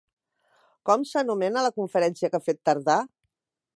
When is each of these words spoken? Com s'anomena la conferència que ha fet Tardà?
Com 0.89 1.03
s'anomena 1.09 1.65
la 1.67 1.73
conferència 1.75 2.31
que 2.33 2.41
ha 2.43 2.47
fet 2.47 2.61
Tardà? 2.71 2.97